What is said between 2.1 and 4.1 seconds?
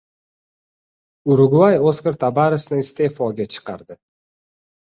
Tabaresni iste'foga chiqardi.